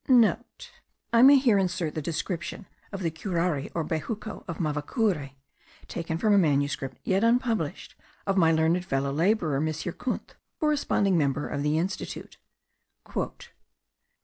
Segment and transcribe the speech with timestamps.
[0.05, 5.33] *(* I may here insert the description of the curare or bejuco de Mavacure,
[5.87, 7.93] taken from a manuscript, yet unpublished,
[8.25, 9.67] of my learned fellow labourer M.
[9.67, 12.39] Kunth, corresponding member of the Institute.